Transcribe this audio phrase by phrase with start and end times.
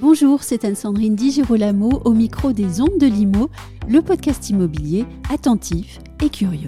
[0.00, 3.50] Bonjour, c'est Anne-Sandrine Di Girolamo au micro des Ondes de Limo,
[3.86, 6.66] le podcast immobilier attentif et curieux.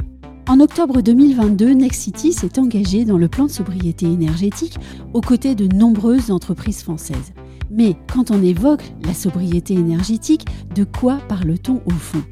[0.48, 4.78] En octobre 2022, Next City s'est engagé dans le plan de sobriété énergétique
[5.14, 7.32] aux côtés de nombreuses entreprises françaises.
[7.70, 12.22] Mais quand on évoque la sobriété énergétique, de quoi parle-t-on au fond?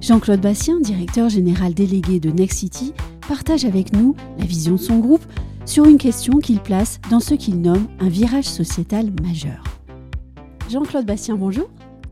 [0.00, 2.92] Jean-Claude Bastien, directeur général délégué de Next City,
[3.28, 5.24] partage avec nous la vision de son groupe
[5.64, 9.62] sur une question qu'il place dans ce qu'il nomme un virage sociétal majeur.
[10.70, 11.68] Jean-Claude Bastien, bonjour.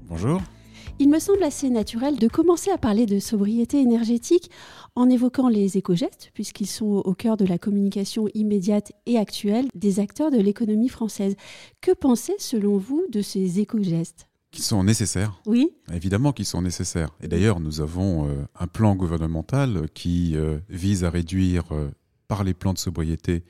[0.08, 0.40] Bonjour.
[1.00, 4.48] Il me semble assez naturel de commencer à parler de sobriété énergétique
[4.94, 9.98] en évoquant les éco-gestes, puisqu'ils sont au cœur de la communication immédiate et actuelle des
[9.98, 11.34] acteurs de l'économie française.
[11.80, 14.28] Que pensez, selon vous, de ces éco-gestes?
[14.52, 15.42] Qui sont nécessaires.
[15.46, 15.68] Oui.
[15.92, 17.10] Évidemment qu'ils sont nécessaires.
[17.20, 21.90] Et d'ailleurs, nous avons euh, un plan gouvernemental qui euh, vise à réduire euh,
[22.28, 23.42] par les plans de sobriété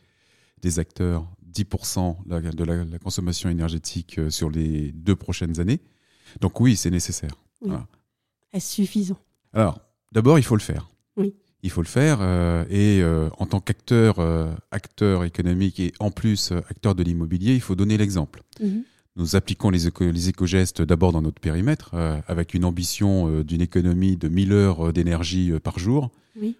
[0.62, 5.80] des acteurs 10% de la, consommation énergétique sur les deux prochaines années.
[6.41, 7.33] Donc oui, c'est nécessaire.
[8.53, 9.19] Est-ce suffisant?
[9.53, 9.80] Alors,
[10.12, 10.89] d'abord, il faut le faire.
[11.16, 11.34] Oui.
[11.62, 14.16] Il faut le faire euh, et euh, en tant qu'acteur
[14.70, 18.42] acteur économique et en plus acteur de l'immobilier, il faut donner l'exemple.
[18.61, 18.84] Mhm.
[19.16, 21.94] Nous appliquons les, les éco-gestes d'abord dans notre périmètre
[22.27, 26.11] avec une ambition d'une économie de 1000 heures d'énergie par jour.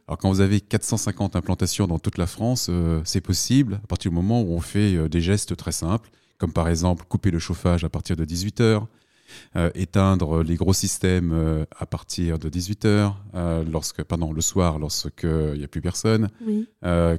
[0.06, 4.11] Alors quand vous avez 450 implantations dans toute la France, euh, c'est possible à partir
[4.11, 7.39] du moment où on fait euh, des gestes très simples, comme par exemple couper le
[7.39, 8.87] chauffage à partir de 18 heures,
[9.56, 13.25] euh, éteindre les gros systèmes à partir de 18 heures,
[13.70, 16.28] lorsque, pardon, le soir lorsqu'il n'y a plus personne,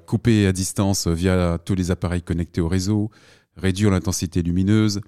[0.05, 3.09] couper à distance via tous les appareils connectés au réseau,
[3.57, 5.01] réduire l'intensité lumineuse,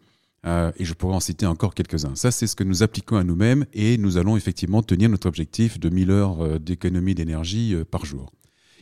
[0.45, 2.15] euh, et je pourrais en citer encore quelques-uns.
[2.15, 5.79] Ça, c'est ce que nous appliquons à nous-mêmes et nous allons effectivement tenir notre objectif
[5.79, 8.31] de 1000 heures euh, d'économie d'énergie euh, par jour.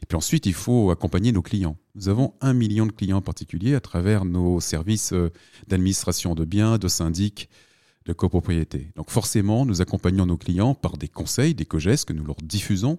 [0.02, 1.78] Et puis ensuite, il faut accompagner nos clients.
[1.96, 5.14] Nous avons un million de clients particuliers à travers nos services
[5.68, 7.50] d'administration de biens, de syndic,
[8.06, 8.92] de copropriété.
[8.96, 12.98] Donc forcément, nous accompagnons nos clients par des conseils, des COGES que nous leur diffusons,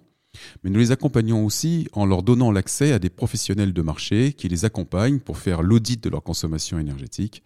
[0.62, 4.48] mais nous les accompagnons aussi en leur donnant l'accès à des professionnels de marché qui
[4.48, 7.42] les accompagnent pour faire l'audit de leur consommation énergétique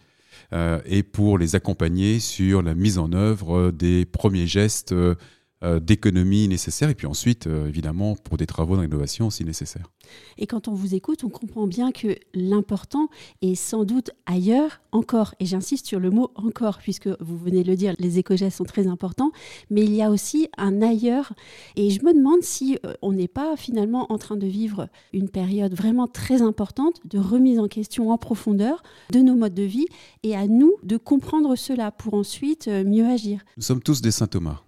[0.53, 5.15] euh, et pour les accompagner sur la mise en œuvre des premiers gestes euh,
[5.62, 9.91] euh, d'économie nécessaires et puis ensuite, évidemment, pour des travaux d'innovation aussi nécessaires.
[10.38, 13.09] Et quand on vous écoute, on comprend bien que l'important
[13.43, 15.34] est sans doute ailleurs encore.
[15.41, 18.65] Et j'insiste sur le mot encore, puisque vous venez de le dire, les éco-gestes sont
[18.65, 19.32] très importants,
[19.71, 21.32] mais il y a aussi un ailleurs.
[21.77, 25.28] Et je me demande si euh, on n'est pas finalement en train de vivre une
[25.28, 29.87] période vraiment très importante de remise en question en profondeur de nos modes de vie
[30.22, 33.41] et à nous de comprendre cela pour ensuite euh, mieux agir.
[33.56, 34.62] Nous sommes tous des saint Thomas.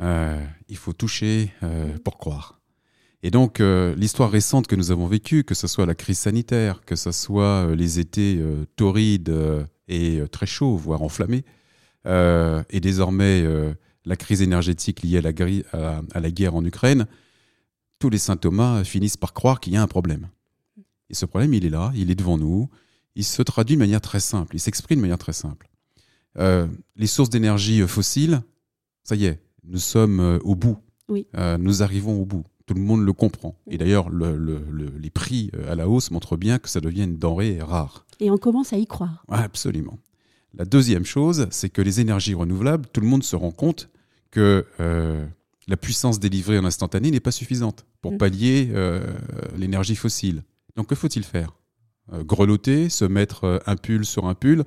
[0.00, 1.52] Euh, il faut toucher
[2.04, 2.62] pour croire.
[3.22, 6.84] Et donc, euh, l'histoire récente que nous avons vécue, que ce soit la crise sanitaire,
[6.84, 9.32] que ce soit euh, les étés euh, torrides
[9.88, 11.44] et très chauds, voire enflammés,
[12.06, 13.44] et désormais
[14.04, 17.06] la crise énergétique liée à la, à la, guerre en Ukraine,
[17.98, 20.28] tous les Thomas finissent par croire qu'il y a un problème.
[21.10, 22.70] Et ce problème, il est là, il est devant nous,
[23.16, 25.68] il se traduit de manière très simple, il s'exprime de manière très simple.
[26.36, 28.40] les sources d'énergie fossiles,
[29.04, 30.78] ça y est, nous sommes au bout.
[31.08, 31.26] Oui.
[31.58, 33.54] nous arrivons au bout tout le monde le comprend.
[33.68, 37.58] Et d'ailleurs, les prix euh, à la hausse montrent bien que ça devient une denrée
[37.60, 38.06] rare.
[38.20, 39.24] Et on commence à y croire.
[39.28, 39.98] Absolument.
[40.54, 43.88] La deuxième chose, c'est que les énergies renouvelables, tout le monde se rend compte
[44.30, 45.26] que euh,
[45.66, 48.18] la puissance délivrée en instantané n'est pas suffisante pour mm.
[48.18, 49.06] pallier euh,
[49.56, 50.42] l'énergie fossile.
[50.76, 51.54] Donc que faut-il faire?
[52.12, 54.64] Grelotter, se mettre un pull sur un pull?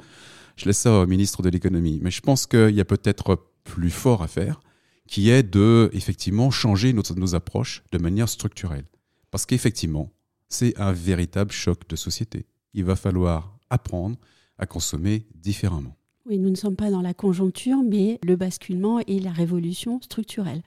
[0.55, 1.99] Je laisse ça au ministre de l'économie.
[2.01, 4.61] Mais je pense qu'il y a peut-être plus fort à faire
[5.07, 8.85] qui est de effectivement changer nos, approches de manière structurelle.
[9.31, 10.11] Parce qu'effectivement,
[10.49, 12.45] c'est un véritable choc de société.
[12.73, 14.17] Il va falloir apprendre
[14.57, 15.95] à consommer différemment.
[16.27, 20.63] Oui, nous ne sommes pas dans la conjoncture, mais le basculement et la révolution structurelle.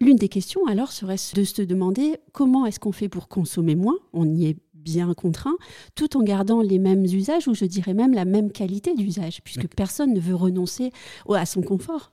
[0.00, 3.96] L'une des questions alors serait de se demander comment est-ce qu'on fait pour consommer moins
[4.12, 5.56] On y est bien contraint,
[5.94, 9.68] tout en gardant les mêmes usages, ou je dirais même la même qualité d'usage, puisque
[9.68, 10.92] personne ne veut renoncer
[11.28, 12.12] à son confort?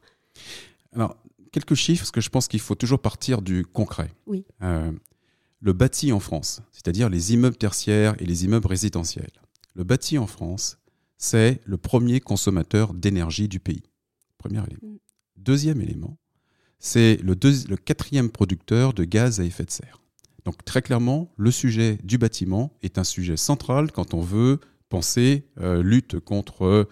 [0.93, 1.17] Alors,
[1.51, 4.11] quelques chiffres, parce que je pense qu'il faut toujours partir du concret.
[4.25, 4.45] Oui.
[4.63, 4.91] Euh,
[5.59, 9.31] le bâti en France, c'est-à-dire les immeubles tertiaires et les immeubles résidentiels.
[9.75, 10.77] Le bâti en France,
[11.17, 13.83] c'est le premier consommateur d'énergie du pays.
[14.37, 14.93] Premier élément.
[14.93, 14.97] Mm.
[15.37, 16.17] Deuxième élément,
[16.79, 17.35] c'est le,
[17.69, 20.01] le, quatrième producteur de gaz à effet de serre.
[20.45, 24.59] Donc très clairement, le sujet du bâtiment est un sujet central quand on veut
[24.89, 26.87] penser euh, lutte contre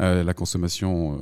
[0.00, 1.18] euh, la consommation, euh,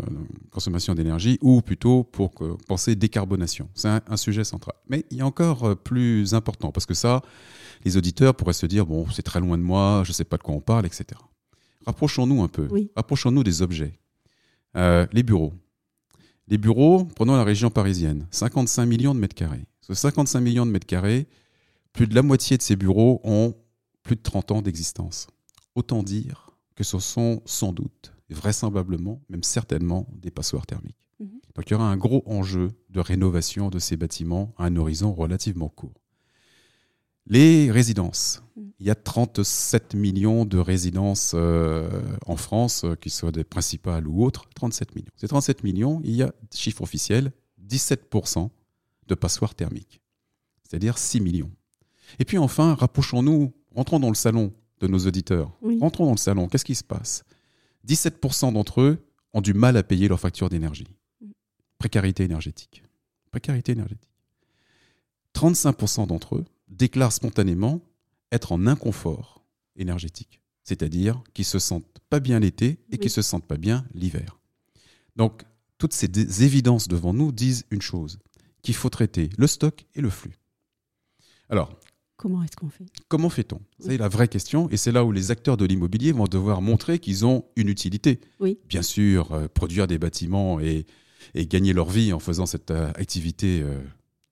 [0.50, 2.32] consommation d'énergie, ou plutôt pour
[2.66, 3.68] penser décarbonation.
[3.74, 4.74] C'est un, sujet central.
[4.88, 7.22] Mais il y a encore euh, plus important, parce que ça,
[7.84, 10.36] les auditeurs pourraient se dire, bon, c'est très loin de moi, je ne sais pas
[10.36, 11.06] de quoi on parle, etc.
[11.86, 12.68] Rapprochons-nous un peu.
[12.94, 13.98] Rapprochons-nous des objets.
[14.74, 15.54] les bureaux.
[16.48, 19.64] Les bureaux, prenons la région parisienne, 55 millions de mètres carrés.
[19.80, 21.28] Ce 55 millions de mètres carrés,
[21.92, 23.54] plus de la moitié de ces bureaux ont
[24.02, 25.28] plus de 30 ans d'existence.
[25.74, 31.08] Autant dire que ce sont sans doute vraisemblablement, même certainement, des passoires thermiques.
[31.18, 31.28] Mhm.
[31.54, 35.12] Donc il y aura un gros enjeu de rénovation de ces bâtiments à un horizon
[35.12, 36.00] relativement court.
[37.26, 38.42] Les résidences.
[38.56, 38.70] Mhm.
[38.80, 41.88] Il y a 37 millions de résidences euh,
[42.26, 44.48] en France, euh, qui soient des principales ou autres.
[44.54, 45.12] 37 millions.
[45.16, 47.32] Ces 37 millions, il y a, chiffre officiel,
[47.68, 48.50] 17%
[49.06, 50.00] de passoires thermiques.
[50.64, 51.50] C'est-à-dire 6 millions.
[52.18, 55.52] Et puis enfin, rapprochons-nous, rentrons dans le salon de nos auditeurs.
[55.80, 56.48] Rentrons dans le salon.
[56.48, 57.24] Qu'est-ce qui se passe?
[57.86, 60.88] 17% d'entre eux ont du mal à payer leur facture d'énergie.
[61.78, 62.82] Précarité énergétique.
[63.30, 64.10] Précarité énergétique.
[65.34, 67.80] 35% d'entre eux déclarent spontanément
[68.32, 69.44] être en inconfort
[69.76, 74.38] énergétique, c'est-à-dire qu'ils se sentent pas bien l'été et qu'ils se sentent pas bien l'hiver.
[75.16, 75.44] Donc,
[75.78, 78.18] toutes ces évidences devant nous disent une chose,
[78.62, 80.38] qu'il faut traiter le stock et le flux.
[81.48, 81.74] Alors,
[82.20, 82.84] Comment est-ce qu'on fait?
[83.08, 83.62] Comment fait-on?
[83.78, 86.99] C'est la vraie question et c'est là où les acteurs de l'immobilier vont devoir montrer
[86.99, 88.20] qu'ils ont une utilité.
[88.40, 88.58] Oui.
[88.69, 90.84] Bien sûr, euh, produire des bâtiments et,
[91.34, 93.81] gagner leur vie en faisant cette euh, activité euh,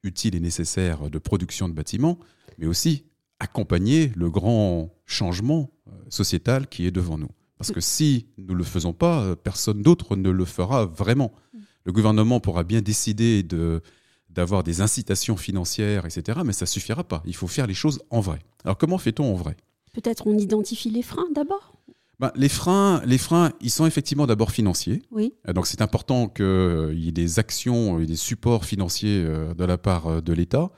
[0.02, 2.18] utile et nécessaire de production de bâtiments,
[2.58, 3.04] mais aussi
[3.40, 5.70] accompagner le grand changement
[6.10, 7.30] sociétal qui est devant nous.
[7.56, 11.32] Parce que si nous ne le faisons pas, personne d'autre ne le fera vraiment.
[11.54, 11.58] Mm.
[11.84, 13.80] Le gouvernement pourra bien décider de
[14.30, 16.40] d'avoir des incitations financières, etc.
[16.44, 17.22] Mais ça suffira pas.
[17.26, 18.40] Il faut faire les choses en vrai.
[18.64, 19.56] Alors comment fait-on en vrai?
[19.92, 21.78] Peut-être on identifie les freins d'abord?
[22.20, 25.02] Ben, les freins, les freins, ils sont effectivement d'abord financiers.
[25.12, 25.34] Oui.
[25.48, 29.78] Euh, donc c'est important qu'il y ait des actions, des supports financiers euh, de la
[29.78, 30.70] part euh, de l'État.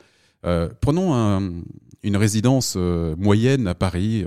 [0.81, 1.13] prenons
[2.03, 4.25] une résidence moyenne à Paris,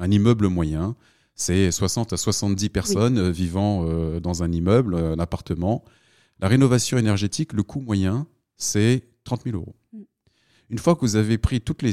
[0.00, 0.96] un immeuble moyen.
[1.36, 3.86] C'est 60 à 70 personnes vivant
[4.18, 5.84] dans un immeuble, un appartement.
[6.40, 8.26] La rénovation énergétique, le coût moyen,
[8.56, 9.74] c'est 30 000 euros.
[9.92, 10.02] Mm.
[10.70, 11.92] Une fois que vous avez pris toutes les,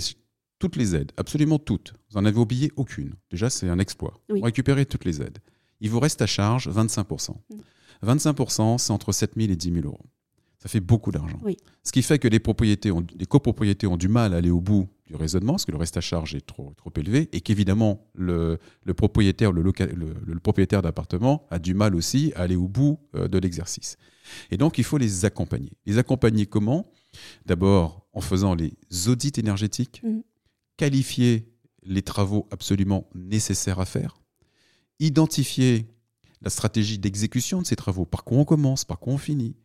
[0.60, 3.16] toutes les aides, absolument toutes, vous n'en avez oublié aucune.
[3.30, 4.20] Déjà, c'est un exploit.
[4.30, 5.40] Vous récupérez toutes les aides.
[5.80, 7.36] Il vous reste à charge 25%.
[8.04, 8.78] 25%, mm.
[8.78, 10.06] c'est entre 7 000 et 10 000 euros.
[10.60, 11.40] Ça fait beaucoup d'argent.
[11.84, 14.62] Ce qui fait que les, propriétés ont, les copropriétés ont du mal à aller au
[14.62, 18.08] bout du raisonnement, parce que le reste à charge est trop, trop élevé, et qu'évidemment,
[18.14, 23.00] le, le, propriétaire, le, le, propriétaire d'appartement a du mal aussi à aller au bout
[23.16, 23.98] euh, de l'exercice.
[24.50, 25.72] Et donc, il faut les accompagner.
[25.86, 26.92] Les accompagner comment?
[27.46, 28.74] D'abord, en faisant les
[29.08, 30.22] audits énergétiques, mmh.
[30.78, 31.50] qualifier
[31.84, 34.22] les travaux absolument nécessaires à faire,
[35.00, 35.88] identifier
[36.42, 39.56] la stratégie d'exécution de ces travaux, par quoi on commence, par quoi on finit,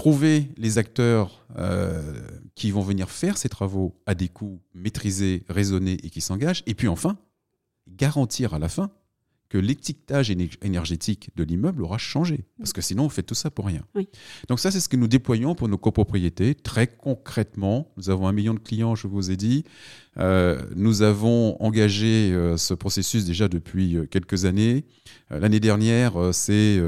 [0.00, 2.22] trouver les acteurs euh,
[2.54, 6.72] qui vont venir faire ces travaux à des coûts maîtrisés, raisonnés et qui s'engagent, et
[6.72, 7.18] puis enfin,
[7.86, 8.90] garantir à la fin
[9.50, 10.30] que l'étiquetage
[10.62, 12.46] énergétique de l'immeuble aura changé.
[12.56, 13.82] Parce que sinon, on fait tout ça pour rien.
[14.48, 16.54] Donc ça, c'est ce que nous déployons pour nos copropriétés.
[16.54, 19.64] Très concrètement, nous avons un million de clients, je vous ai dit.
[20.16, 24.86] Euh, nous avons engagé euh, ce processus déjà depuis quelques années.
[25.28, 26.80] L'année dernière, c'est...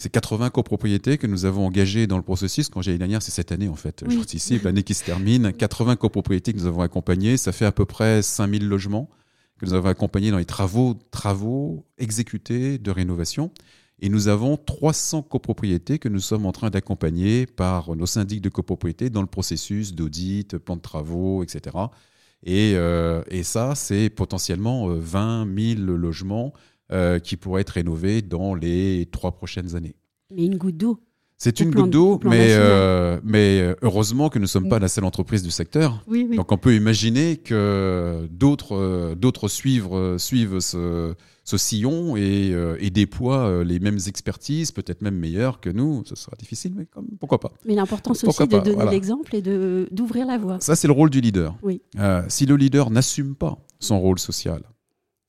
[0.00, 2.70] C'est 80 copropriétés que nous avons engagées dans le processus.
[2.70, 4.02] Quand j'ai l'année dernière, c'est cette année en fait.
[4.08, 5.52] Je participe, l'année qui se termine.
[5.52, 7.36] 80 copropriétés que nous avons accompagnées.
[7.36, 9.10] Ça fait à peu près 5000 logements
[9.58, 13.52] que nous avons accompagné dans les travaux, travaux exécutés de rénovation.
[14.00, 18.48] Et nous avons 300 copropriétés que nous sommes en train d'accompagner par nos syndics de
[18.48, 21.76] copropriété dans le processus d'audit, plan de travaux, etc.
[22.42, 26.54] Et, euh, et ça, c'est potentiellement 20 euh, 000 logements
[27.22, 29.94] qui pourraient être rénovés dans les trois prochaines années.
[30.34, 31.00] Mais une goutte d'eau.
[31.42, 34.88] C'est une goutte d'eau, mais, euh, mais euh, heureusement que nous ne sommes pas la
[34.88, 36.04] seule entreprise du secteur.
[36.36, 42.90] Donc on peut imaginer que d'autres euh, d'autres suivent, suivent ce, ce sillon et, et,
[42.90, 46.02] déploient les mêmes expertises, peut-être même meilleures que nous.
[46.04, 47.52] Ce sera difficile, mais comme, pourquoi pas.
[47.64, 49.40] Mais l'importance aussi de donner l'exemple et
[49.90, 50.58] d'ouvrir la voie.
[50.60, 51.56] Ça, c'est le rôle du leader.
[51.62, 51.80] Oui.
[52.28, 54.62] si le leader n'assume pas son rôle social,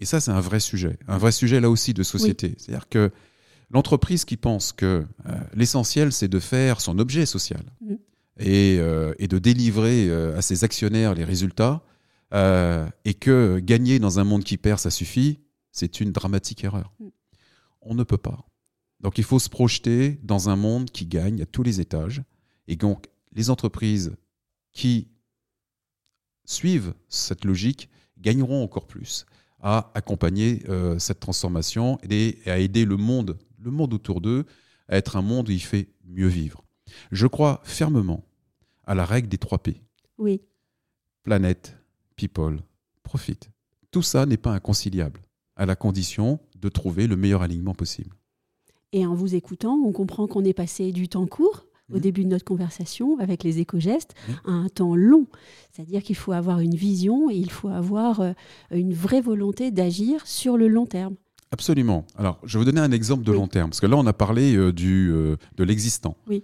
[0.01, 2.55] et ça, c'est un vrai sujet, un vrai sujet là aussi de société.
[2.58, 3.12] C'est-à-dire que
[3.72, 7.96] L'entreprise qui pense que euh, l'essentiel, c'est de faire son objet social mm.
[8.41, 11.81] euh, et, de délivrer euh, à ses actionnaires les résultats,
[12.34, 15.39] et que gagner dans un monde qui perd, ça suffit,
[15.74, 16.93] c'est une dramatique erreur.
[17.00, 17.08] Mm.
[17.81, 18.46] On ne peut pas.
[19.00, 22.24] Donc il faut se projeter dans un monde qui gagne à tous les étages,
[22.67, 24.15] et donc les entreprises
[24.74, 25.10] qui
[26.46, 29.25] suivent cette logique gagneront encore plus
[29.62, 30.63] à accompagner
[30.98, 34.46] cette transformation et à aider le monde, le monde autour d'eux,
[34.88, 36.63] à être un monde où il fait mieux vivre.
[37.12, 38.24] Je crois fermement
[38.86, 39.82] à la règle des trois P.
[40.18, 40.41] Oui.
[41.24, 41.77] Planète,
[42.15, 42.58] people,
[43.03, 43.38] profit.
[43.91, 45.22] Tout ça n'est pas inconciliable,
[45.56, 48.15] à la condition de trouver le meilleur alignement possible.
[48.94, 52.00] Et en vous écoutant, on comprend qu'on est passé du temps court au mmh.
[52.00, 55.27] début de notre conversation avec les éco-gestes à un temps long.
[55.71, 58.33] C'est-à-dire qu'il faut avoir une vision et il faut avoir euh,
[58.71, 61.15] une vraie volonté d'agir sur le long terme.
[61.51, 62.05] Absolument.
[62.17, 64.13] Alors, je vais vous donner un exemple de long terme, parce que là, on a
[64.13, 66.15] parlé euh, du, euh, de l'existant.
[66.27, 66.43] Oui.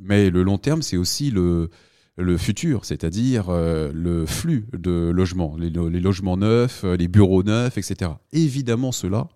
[0.00, 1.70] mais le long terme, c'est aussi le,
[2.16, 8.10] le futur, c'est-à-dire le flux de logements, les, les, logements neufs, les bureaux neufs, etc.
[8.32, 9.28] Évidemment, cela,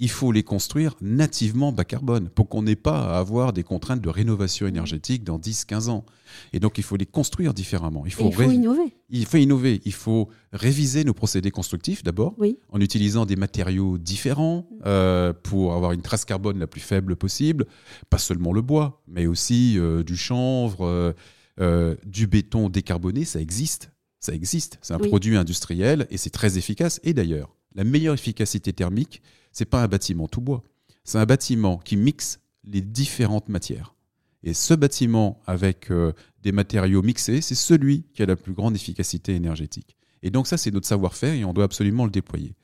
[0.00, 4.00] il faut les construire nativement bas carbone pour qu'on n'ait pas à avoir des contraintes
[4.00, 6.04] de rénovation énergétique dans 10-15 ans.
[6.52, 8.04] Et donc, il faut les construire différemment.
[8.04, 8.92] Il faut, innover.
[9.08, 9.80] Il faut innover.
[9.84, 12.34] Il faut réviser nos procédés constructifs d'abord,
[12.70, 17.66] en utilisant des matériaux différents euh, pour avoir une trace carbone la plus faible possible.
[18.10, 21.14] Pas seulement le bois, mais aussi euh, du chanvre,
[21.60, 23.24] euh, du béton décarboné.
[23.24, 23.92] Ça existe.
[24.18, 24.78] Ça existe.
[24.82, 26.98] C'est un produit industriel et c'est très efficace.
[27.04, 30.62] Et d'ailleurs, la meilleure efficacité thermique, c'est pas un bâtiment tout bois.
[31.04, 33.94] C'est un bâtiment qui mixe les différentes matières.
[34.42, 36.12] Et ce bâtiment avec euh,
[36.42, 39.96] des matériaux mixés, c'est celui qui a la plus grande efficacité énergétique.
[40.22, 42.54] Et donc ça, c'est notre savoir-faire et on doit absolument le déployer.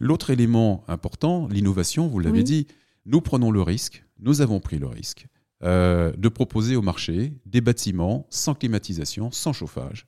[0.00, 2.66] L'autre élément important, l'innovation, vous l'avez dit,
[3.06, 5.26] nous prenons le risque, nous avons pris le risque
[5.64, 10.06] euh, de proposer au marché des bâtiments sans climatisation, sans chauffage,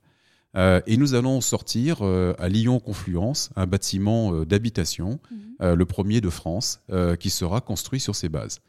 [0.57, 5.75] euh, et nous allons sortir euh, à Lyon-Confluence un bâtiment euh, d'habitation, mhm.
[5.75, 6.81] le premier de France,
[7.21, 8.61] qui sera construit sur ces bases.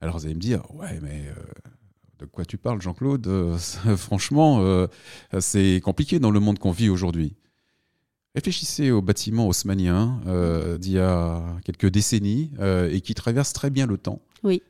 [0.00, 1.24] Alors vous allez me dire, ouais, mais
[2.18, 3.56] de quoi tu parles, Jean-Claude?
[3.96, 4.86] Franchement,
[5.40, 7.34] c'est compliqué dans le monde qu'on vit aujourd'hui.
[8.34, 10.20] Réfléchissez au bâtiment haussmannien
[10.80, 12.50] d'il y a quelques décennies
[12.90, 14.20] et qui traverse très bien le temps.
[14.42, 14.60] Oui.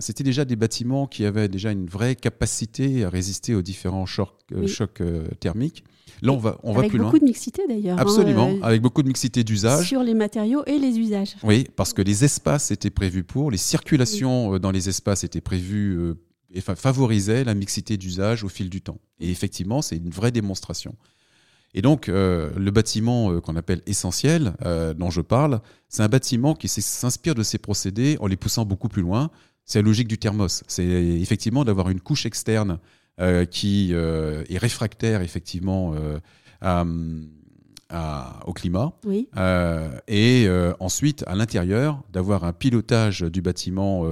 [0.00, 4.32] C'était déjà des bâtiments qui avaient déjà une vraie capacité à résister aux différents chocs,
[4.66, 5.02] chocs
[5.40, 5.84] thermiques.
[6.22, 7.08] Là, on va, on va plus loin.
[7.08, 7.98] Avec beaucoup de mixité d'ailleurs.
[7.98, 9.88] Hein, Absolument, euh, avec beaucoup de mixité d'usage.
[9.88, 11.36] Sur les matériaux et les usages.
[11.42, 15.40] Oui, parce que les espaces étaient prévus pour, les circulations euh, dans les espaces étaient
[15.40, 16.14] prévues euh,
[16.54, 18.98] et favorisaient la mixité d'usage au fil du temps.
[19.18, 20.94] Et effectivement, c'est une vraie démonstration.
[21.74, 24.54] Et donc, le bâtiment qu'on appelle essentiel,
[24.96, 28.88] dont je parle, c'est un bâtiment qui s'inspire de ces procédés en les poussant beaucoup
[28.88, 29.30] plus loin.
[29.64, 30.62] C'est la logique du thermos.
[30.66, 32.78] C'est effectivement d'avoir une couche externe
[33.20, 36.84] euh, qui euh, est réfractaire effectivement euh,
[38.46, 38.92] au climat.
[40.08, 40.48] et
[40.80, 44.06] ensuite, à l'intérieur, d'avoir un pilotage du bâtiment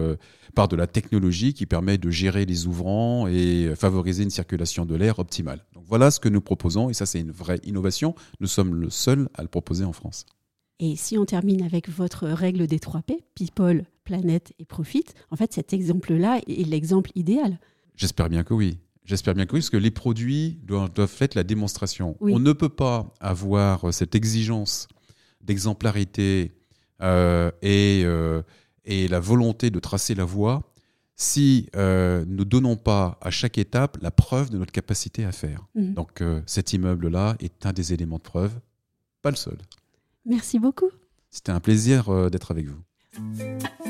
[0.55, 4.95] par de la technologie qui permet de gérer les ouvrants et favoriser une circulation de
[4.95, 5.65] l'air optimale.
[5.75, 8.15] Donc voilà ce que nous proposons et ça c'est une vraie innovation.
[8.41, 10.27] Nous sommes le seul à le proposer en France.
[10.79, 15.37] Et si on termine avec votre règle des 3 P, people, planète et profit, en
[15.37, 17.59] fait cet exemple-là est l'exemple idéal.
[17.97, 18.79] J'espère bien que oui.
[19.05, 22.17] J'espère bien que oui, parce que les produits doivent, doivent faire la démonstration.
[22.21, 24.89] On ne peut pas avoir cette exigence
[25.43, 26.53] d'exemplarité
[27.03, 28.43] euh, et, euh,
[28.85, 30.63] et, la volonté de tracer la voie
[31.17, 35.33] si euh, nous ne donnons pas à chaque étape la preuve de notre capacité à
[35.33, 35.67] faire.
[35.75, 35.95] Mhm.
[35.95, 38.53] Donc cet immeuble-là est un des éléments de preuve,
[39.23, 39.59] pas le seul.
[40.25, 40.91] Merci beaucoup.
[41.31, 43.90] C'était un plaisir d'être avec vous.